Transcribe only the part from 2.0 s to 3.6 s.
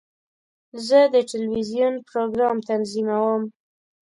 پروګرام تنظیموم.